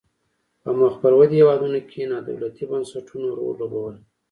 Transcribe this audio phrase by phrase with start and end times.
[0.61, 4.01] په مخ پر ودې هیوادونو کې نا دولتي بنسټونو رول لوبولای.